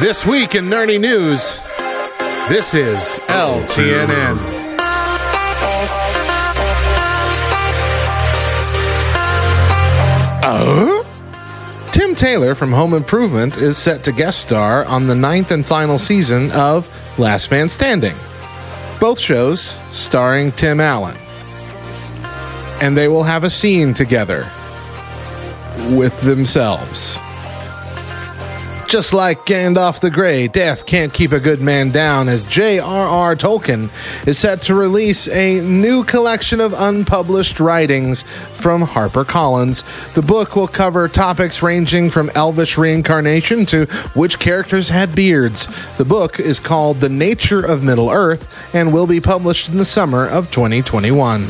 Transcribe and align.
This 0.00 0.24
week 0.24 0.54
in 0.54 0.66
nerdy 0.66 1.00
news, 1.00 1.56
this 2.48 2.72
is 2.72 3.18
LTNN. 3.26 4.38
Oh? 10.44 11.04
Tim 11.90 12.14
Taylor 12.14 12.54
from 12.54 12.70
Home 12.70 12.94
Improvement 12.94 13.56
is 13.56 13.76
set 13.76 14.04
to 14.04 14.12
guest 14.12 14.38
star 14.40 14.84
on 14.84 15.08
the 15.08 15.16
ninth 15.16 15.50
and 15.50 15.66
final 15.66 15.98
season 15.98 16.52
of 16.52 16.88
Last 17.18 17.50
Man 17.50 17.68
Standing. 17.68 18.14
Both 19.00 19.18
shows 19.18 19.80
starring 19.90 20.52
Tim 20.52 20.78
Allen. 20.78 21.16
And 22.80 22.96
they 22.96 23.08
will 23.08 23.24
have 23.24 23.42
a 23.42 23.50
scene 23.50 23.94
together 23.94 24.46
with 25.90 26.20
themselves. 26.20 27.18
Just 28.88 29.12
like 29.12 29.44
Gandalf 29.44 30.00
the 30.00 30.10
Grey, 30.10 30.48
death 30.48 30.86
can't 30.86 31.12
keep 31.12 31.32
a 31.32 31.38
good 31.38 31.60
man 31.60 31.90
down 31.90 32.26
as 32.26 32.46
J.R.R. 32.46 33.36
Tolkien 33.36 33.90
is 34.26 34.38
set 34.38 34.62
to 34.62 34.74
release 34.74 35.28
a 35.28 35.60
new 35.60 36.02
collection 36.04 36.58
of 36.58 36.72
unpublished 36.72 37.60
writings 37.60 38.22
from 38.22 38.82
HarperCollins. 38.82 40.14
The 40.14 40.22
book 40.22 40.56
will 40.56 40.66
cover 40.66 41.06
topics 41.06 41.62
ranging 41.62 42.08
from 42.08 42.30
elvish 42.34 42.78
reincarnation 42.78 43.66
to 43.66 43.84
which 44.14 44.38
characters 44.38 44.88
had 44.88 45.14
beards. 45.14 45.68
The 45.98 46.06
book 46.06 46.40
is 46.40 46.58
called 46.58 47.00
The 47.00 47.10
Nature 47.10 47.62
of 47.62 47.82
Middle 47.82 48.08
Earth 48.08 48.74
and 48.74 48.90
will 48.90 49.06
be 49.06 49.20
published 49.20 49.68
in 49.68 49.76
the 49.76 49.84
summer 49.84 50.26
of 50.26 50.50
2021. 50.50 51.46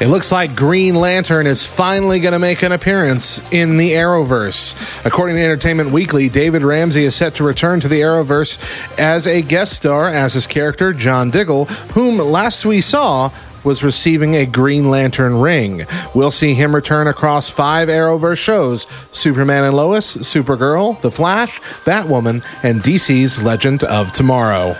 It 0.00 0.08
looks 0.08 0.32
like 0.32 0.56
Green 0.56 0.94
Lantern 0.94 1.46
is 1.46 1.66
finally 1.66 2.20
going 2.20 2.32
to 2.32 2.38
make 2.38 2.62
an 2.62 2.72
appearance 2.72 3.38
in 3.52 3.76
the 3.76 3.90
Arrowverse. 3.90 5.04
According 5.04 5.36
to 5.36 5.42
Entertainment 5.42 5.90
Weekly, 5.90 6.30
David 6.30 6.62
Ramsey 6.62 7.04
is 7.04 7.14
set 7.14 7.34
to 7.34 7.44
return 7.44 7.80
to 7.80 7.88
the 7.88 8.00
Arrowverse 8.00 8.98
as 8.98 9.26
a 9.26 9.42
guest 9.42 9.74
star 9.74 10.08
as 10.08 10.32
his 10.32 10.46
character, 10.46 10.94
John 10.94 11.30
Diggle, 11.30 11.66
whom 11.92 12.16
last 12.16 12.64
we 12.64 12.80
saw 12.80 13.30
was 13.62 13.82
receiving 13.82 14.36
a 14.36 14.46
Green 14.46 14.88
Lantern 14.88 15.38
ring. 15.38 15.84
We'll 16.14 16.30
see 16.30 16.54
him 16.54 16.74
return 16.74 17.06
across 17.06 17.50
five 17.50 17.88
Arrowverse 17.88 18.38
shows 18.38 18.86
Superman 19.12 19.64
and 19.64 19.76
Lois, 19.76 20.16
Supergirl, 20.16 20.98
The 21.02 21.10
Flash, 21.10 21.60
Batwoman, 21.84 22.42
and 22.64 22.80
DC's 22.80 23.42
Legend 23.42 23.84
of 23.84 24.12
Tomorrow. 24.12 24.76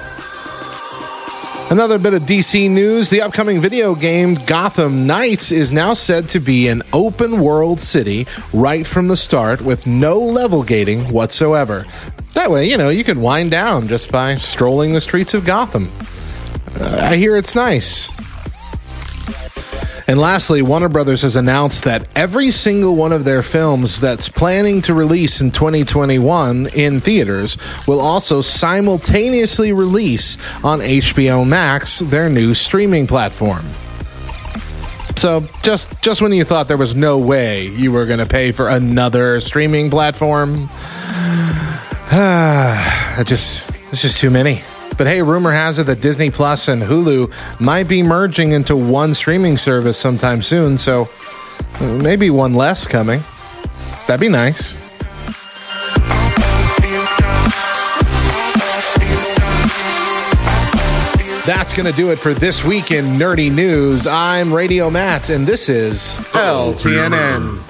Another 1.71 2.01
bit 2.01 2.15
of 2.15 2.23
DC 2.23 2.69
news 2.69 3.11
the 3.11 3.23
upcoming 3.23 3.61
video 3.61 3.95
game 3.95 4.35
Gotham 4.45 5.07
Knights 5.07 5.53
is 5.53 5.71
now 5.71 5.95
said 5.95 6.29
to 6.31 6.41
be 6.41 6.67
an 6.67 6.83
open 6.93 7.41
world 7.41 7.79
city 7.79 8.27
right 8.53 8.85
from 8.85 9.07
the 9.07 9.17
start 9.17 9.61
with 9.61 9.87
no 9.87 10.19
level 10.19 10.65
gating 10.65 11.13
whatsoever. 11.13 11.87
That 12.35 12.51
way, 12.51 12.69
you 12.69 12.77
know, 12.77 12.89
you 12.89 13.05
could 13.05 13.19
wind 13.19 13.53
down 13.53 13.87
just 13.87 14.11
by 14.11 14.35
strolling 14.35 14.95
the 14.95 15.01
streets 15.01 15.33
of 15.33 15.45
Gotham. 15.45 15.89
Uh, 16.75 17.09
I 17.09 17.15
hear 17.15 17.37
it's 17.37 17.55
nice. 17.55 18.11
And 20.11 20.19
lastly, 20.19 20.61
Warner 20.61 20.89
Brothers 20.89 21.23
has 21.23 21.37
announced 21.37 21.85
that 21.85 22.05
every 22.17 22.51
single 22.51 22.97
one 22.97 23.13
of 23.13 23.25
their 23.25 23.45
films 23.45 24.01
that's 24.01 24.29
planning 24.29 24.83
to 24.83 24.93
release 24.93 25.41
in 25.41 25.53
2021 25.53 26.67
in 26.75 26.99
theaters 26.99 27.57
will 27.87 28.01
also 28.01 28.41
simultaneously 28.41 29.73
release 29.73 30.37
on 30.65 30.81
HBO 30.81 31.47
Max, 31.47 32.01
their 32.01 32.29
new 32.29 32.55
streaming 32.55 33.07
platform. 33.07 33.65
So 35.15 35.45
just 35.63 35.89
just 36.03 36.21
when 36.21 36.33
you 36.33 36.43
thought 36.43 36.67
there 36.67 36.77
was 36.77 36.97
no 36.97 37.17
way 37.17 37.69
you 37.69 37.93
were 37.93 38.07
going 38.07 38.19
to 38.19 38.27
pay 38.27 38.51
for 38.51 38.69
another 38.69 39.41
streaming 39.41 39.91
platform, 39.91 40.69
uh, 42.11 43.23
just 43.23 43.71
it's 43.93 44.03
just 44.03 44.19
too 44.19 44.31
many. 44.31 44.61
But 45.01 45.07
hey, 45.07 45.23
rumor 45.23 45.51
has 45.51 45.79
it 45.79 45.85
that 45.85 46.03
Disney 46.03 46.31
Plus 46.31 46.69
and 46.69 46.83
Hulu 46.83 47.33
might 47.59 47.89
be 47.89 48.03
merging 48.03 48.53
into 48.53 48.77
one 48.77 49.15
streaming 49.15 49.57
service 49.57 49.97
sometime 49.97 50.43
soon, 50.43 50.77
so 50.77 51.09
uh, 51.77 51.99
maybe 52.03 52.29
one 52.29 52.53
less 52.53 52.87
coming. 52.87 53.23
That'd 54.07 54.21
be 54.21 54.29
nice. 54.29 54.75
That's 61.47 61.73
going 61.73 61.91
to 61.91 61.97
do 61.97 62.11
it 62.11 62.19
for 62.19 62.35
this 62.35 62.63
week 62.63 62.91
in 62.91 63.07
Nerdy 63.17 63.51
News. 63.51 64.07
I'm 64.07 64.53
Radio 64.53 64.91
Matt, 64.91 65.31
and 65.31 65.47
this 65.47 65.71
is 65.71 66.17
LTNN. 66.35 67.70